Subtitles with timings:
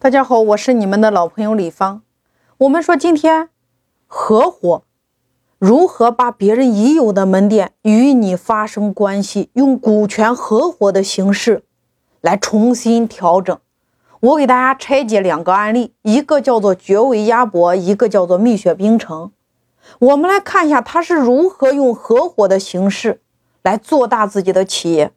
[0.00, 2.02] 大家好，我是你们的老朋友李芳。
[2.58, 3.48] 我们说今天
[4.06, 4.84] 合伙
[5.58, 11.64] 如何把别人已有的门店与你发生关系，用股权合伙的形式
[12.20, 13.58] 来重新调整。
[14.20, 19.32] 我给大家拆解两个案例，一个叫做绝味鸭脖，一个叫做蜜雪冰城。
[19.98, 23.20] 我们来看一下他是如何用合伙的形式
[23.64, 25.10] 来做大自己的企业。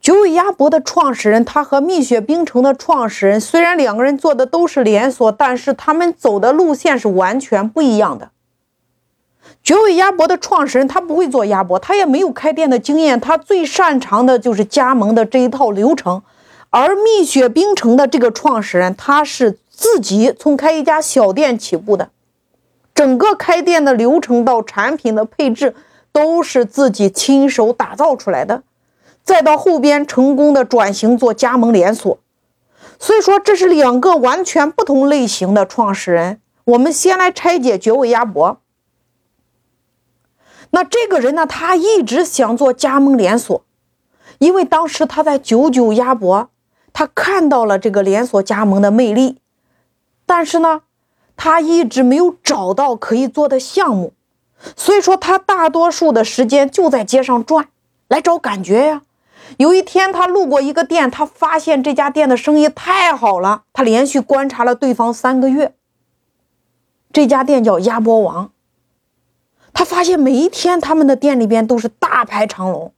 [0.00, 8.30] 绝味鸭脖的创始人，他和蜜雪冰城的创始人，虽然两个人做的都是连锁，但是他们走的路线是完全不一样的。
[9.62, 16.22] 绝味鸭脖的创始人，他不会做鸭脖，他也没有开店的经验，他最擅长的就是加盟的这一套流程。
[16.70, 22.08] 而蜜雪冰城的这个创始人，他是自己从开一家小店起步的，
[22.94, 25.74] 整个开店的流程到产品的配置，
[26.10, 28.62] 都是自己亲手打造出来的。
[29.24, 32.18] 再到后边成功的转型做加盟连锁，
[32.98, 36.40] 所以说这是两个完全不同类型的创始人。
[36.64, 38.60] 我们先来拆解绝味鸭脖。
[40.70, 43.64] 那这个人呢，他一直想做加盟连锁，
[44.38, 46.48] 因为当时他在九九鸭脖，
[46.92, 49.40] 他看到了这个连锁加盟的魅力，
[50.26, 50.82] 但是呢，
[51.36, 54.12] 他一直没有找到可以做的项目，
[54.76, 57.68] 所以说他大多数的时间就在街上转，
[58.06, 59.02] 来找感觉呀。
[59.58, 63.64] 有一天，他路过一个店，他发现这家店的生意太好了。
[63.72, 65.74] 他连续观察了对方三个月。
[67.12, 68.52] 这家店叫鸭脖王。
[69.72, 72.92] 他发现每一天他们的店里边都是大排长龙。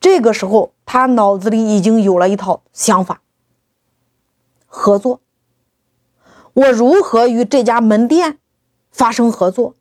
[0.00, 3.20] 这个时候，他脑子里已经有了一套想法：
[4.66, 5.20] 合作。
[6.54, 8.38] 我如何与这家门店
[8.90, 9.74] 发生合作？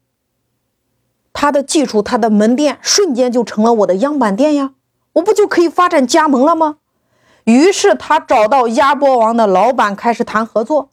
[1.34, 4.73] 他的技术，他的门店瞬间就成了我的样板店呀。
[5.13, 6.77] 我不就可以发展加盟了吗？
[7.45, 10.89] 于是他找到鸭脖王的老板开始谈合作。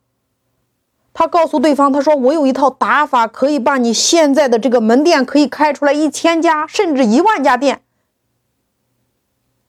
[1.12, 7.82] 他告诉对方，他说：“我有一套打法，可以把你现在的这个门店可以开出来一千家，甚至一万家店。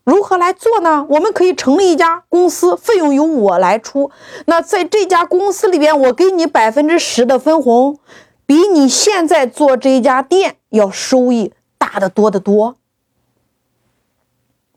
[0.04, 1.06] 如何来做呢？
[1.10, 4.10] 我们可以成立一家公司，费用由我来出。
[4.46, 8.00] 那在这家公司里边，我给你百分之十的分红，
[8.46, 12.78] 比你现在做这家店要收益大得多得多。”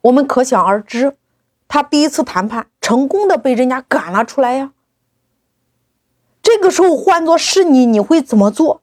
[0.03, 1.17] 我们可想而知，
[1.69, 4.73] 他第一次谈判成功的被人家赶了出来呀。
[6.43, 8.83] 这个时候换做是你，你会怎么做？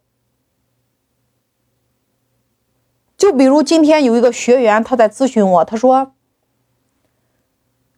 [3.18, 6.14] 就比如今天有一个学员，他在咨询我，他说，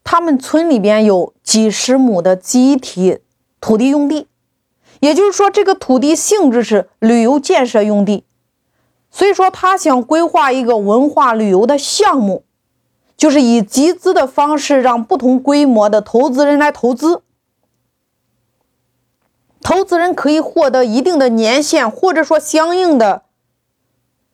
[0.04, 3.20] 他们村里边有几十亩的集体
[3.60, 4.28] 土地用地，
[5.00, 8.26] 也就是说，这个土地性质是旅游建设用地，
[9.12, 12.44] 所以说他想规划一个文化旅游的项目。
[13.22, 17.22] 就是以集资的方式，让不同规模的投资人来投资。
[19.62, 23.26] 投资人可以获得一定的年限，或者说相应的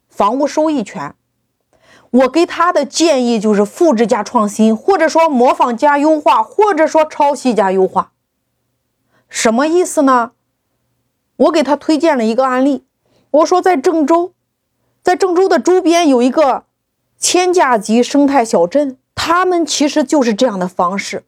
[0.07, 1.13] 房屋收益权。
[2.11, 8.13] 我给他的建议就是复制加创新，或者说模仿加优化，或者说抄袭加优化。
[9.27, 10.31] 什么意思呢？
[11.35, 12.85] 我给他推荐了一个案例，
[13.31, 14.31] 我说在郑州，
[15.03, 16.66] 在郑州的周边有一个。
[17.19, 21.25] 千家级生态小镇，他们其实就是这样的方式。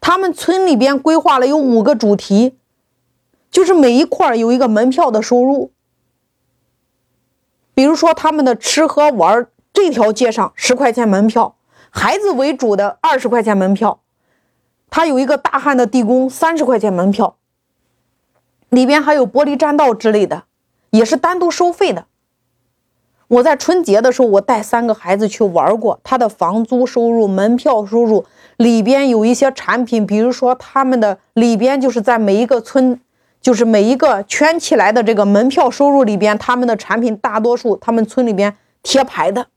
[0.00, 2.58] 他们村里边规划了有五个主题，
[3.50, 5.72] 就是每一块有一个门票的收入。
[7.74, 11.56] 比如说他们的吃喝玩这条街上十块钱门票，
[11.90, 14.00] 孩子为主的二十块钱门票，
[14.88, 17.36] 他有一个大汉的地宫三十块钱门票，
[18.68, 20.44] 里边还有玻璃栈道之类的，
[20.90, 22.06] 也是单独收费的。
[23.28, 25.98] 我在春节的时候，我带三个孩子去玩过。
[26.04, 28.24] 他的房租收入、门票收入
[28.56, 33.00] 里边有一些产品，比如说他们的里边就是在每一个村，
[33.40, 39.48] 就是每一个圈起来的这个门票收入里边，他们的产品大多数他们村里边贴牌的。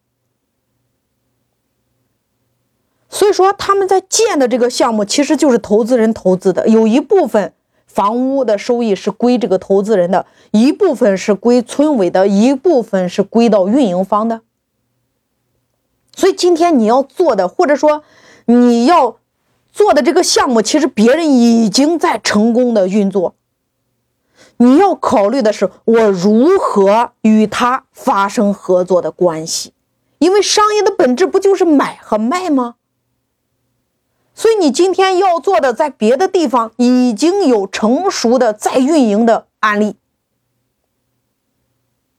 [3.08, 7.54] 所以说他们在建的这个项目其实就是投资人投资的，有一部分。
[7.90, 14.42] 房屋的收益是归这个投资人的，一部分是归村委的，一部分是归到运营方的。
[16.16, 18.04] 所以今天你要做的，或者说
[18.46, 19.18] 你要
[19.72, 23.36] 做的这个项目，其实别人已经在成功的运作。
[24.58, 29.74] 你要考虑的是，我如何与他发生合作的关系，
[30.20, 32.76] 因为商业的本质不就是买和卖吗？
[34.40, 39.98] 所以你今天要做的，在别的地方已经有成熟的在运营的案例。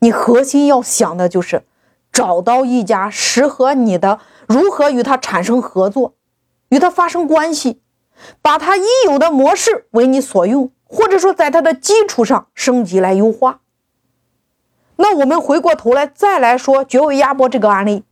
[0.01, 1.65] 你核心要想的就是
[2.13, 6.13] 找到一家适合你的，如何与他产生合作，
[6.69, 7.81] 与他发生关系，
[8.43, 13.61] 把他已有的模式为你所用，或者说在他的基础上升级来优化。
[14.97, 18.05] 那我们回过头来再来说绝味鸭脖这个案例，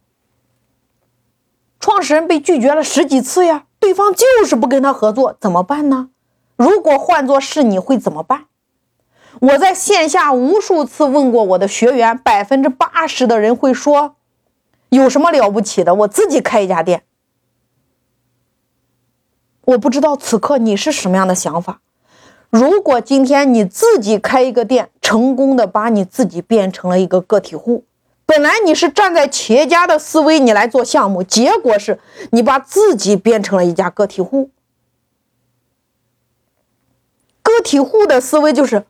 [1.79, 6.11] 创始人被拒绝了十几次呀，对方就是不跟他合作，怎么办呢？
[6.57, 8.45] 如果换作是你会怎么办？
[9.41, 14.17] 我在线下无数次问过我的学员，百分之八十的人会说
[14.91, 15.95] ：“有什么了不起的？
[15.95, 17.05] 我自己开一家店。”
[19.65, 21.81] 我不知道此刻你是什么样的想法。
[22.51, 27.85] 如果今天你自己开一个店，成功的把你自己变成了一个个体户，
[28.29, 31.99] 本来你是站在企业家的思维你来做项目，结果是
[32.33, 34.51] 你把自己变成了一家个体户。
[37.43, 38.85] 个体户的思维就是。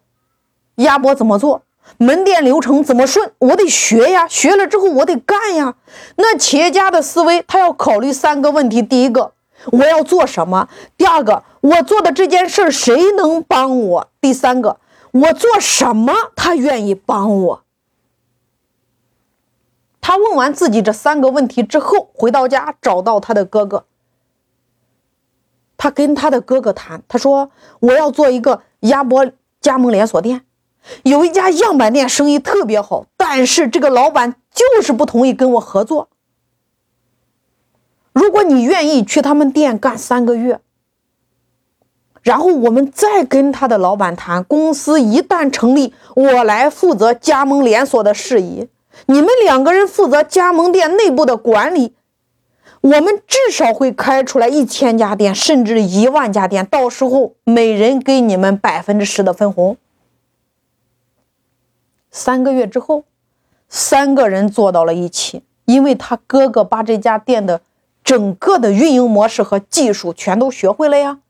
[0.79, 1.63] 鸭脖怎么做？
[1.99, 3.33] 门店流程怎么顺？
[3.39, 5.77] 我得学呀，学了之后我得干呀。
[6.17, 9.33] 那企业家的思维，他要考虑三个问题：第一个，
[9.71, 10.69] 我要做什么？
[10.97, 14.09] 第二个，我做的这件事谁能帮我？
[14.21, 14.79] 第三个，
[15.13, 17.65] 我做什么他愿意帮我？
[20.09, 23.85] 他问完自己这三个问题之后，回到家找到他的哥哥，
[25.77, 27.51] 他跟他的哥哥谈，他说
[27.81, 30.47] ：“我要做一个鸭脖加盟连锁店。”
[31.05, 36.09] 有一家样板店生意特别好，但是这个老板就是不同意跟我合作。
[38.15, 40.59] 如果你愿意去他们店干三个月，
[42.23, 48.71] 然后我们再跟他的老板谈，公司一旦成立，我来负责加盟连锁的事宜，
[49.07, 51.95] 你们两个人负责加盟店内部的管理，
[52.81, 59.77] 我们至少会开出来一千家店，甚至一万家店，到时候每人给你们百分之十的分红。
[62.11, 63.05] 三个月之后，
[63.69, 67.61] 三个人坐到了一起，因为他哥哥把这家店的
[68.03, 71.21] 整个的运营模式和技术全都学会了呀。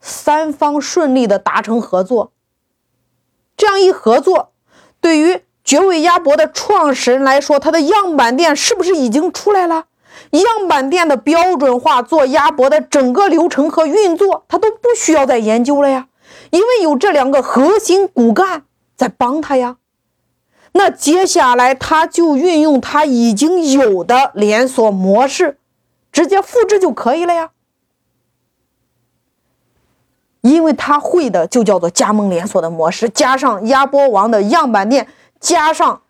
[0.00, 2.32] 三方顺利的达成合作，
[3.56, 4.52] 这样一合作，
[5.00, 9.84] 对于绝味鸭脖的创始人来说，他的样板店是不是已经出来了？
[10.32, 16.08] 样板店的标准化做鸭脖的整个流程和运作，他都不需要再研究了呀，
[16.50, 18.64] 因为有这两个核心骨干
[18.96, 19.76] 在帮他呀。
[20.72, 25.58] 那接下来他就运用他已经有的连锁模式，
[26.10, 27.50] 直接复制就可以了呀。
[30.40, 35.06] 因为他会的就叫做加盟连锁的模式，加上鸭脖王的样板店，
[35.40, 36.02] 加上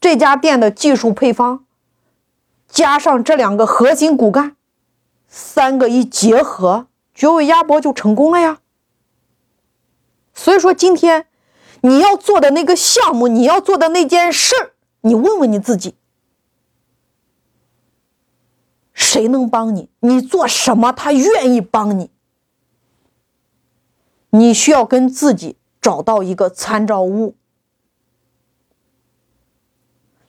[0.00, 1.64] 这家店的技术配方，
[2.68, 4.56] 加上这两个核心骨干，
[5.26, 8.60] 三个一结合，绝味鸭脖就成功了呀。
[10.32, 11.26] 所以说今天。
[11.84, 14.70] 你要做的那个项目，你要做的那件事儿，
[15.00, 15.96] 你问问你自己，
[18.92, 19.90] 谁能帮你？
[19.98, 22.12] 你做什么，他愿意帮你。
[24.30, 27.34] 你需要跟自己找到一个参照物。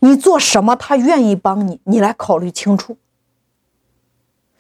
[0.03, 2.97] 你做什么，他愿意帮你，你来考虑清楚。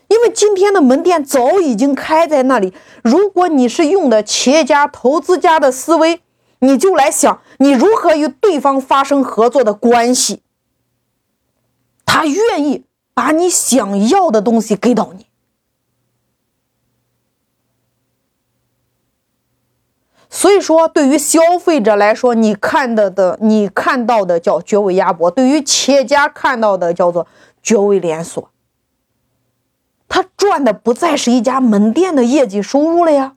[0.07, 2.73] 因为今天的门店早已经开在那里，
[3.03, 6.21] 如果你是用的企业家、投资家的思维。
[6.59, 10.41] 你就来想，你如何与对方发生合作的关系？
[12.05, 15.22] 他愿意把你想要的东西给到你。
[20.35, 27.27] 所以说，对于消费者来说，你看到的，你看到的叫绝味鸭脖；对于企业家看到的叫做
[27.61, 28.49] 绝味连锁。
[30.09, 33.35] 他赚的不再是一家门店的业绩收入了呀。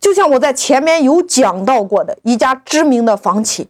[0.00, 3.68] 就像我在前面有讲到过的一家知名的房企，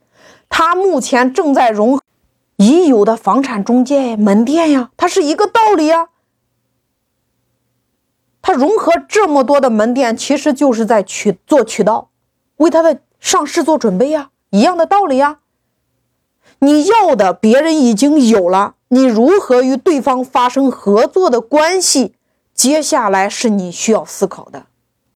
[0.48, 2.00] 它目前正在融
[2.56, 6.08] 已有的房产中介门店呀，它是一个道理呀。
[8.40, 12.10] 它融合这么多的门店，其实就是在渠做渠道，
[12.56, 15.38] 为它的上市做准备呀，一样的道理呀。
[16.60, 22.14] 你要的别人已经有了，你如何与对方发生合作的关系？
[22.54, 24.66] 接下来是你需要思考的。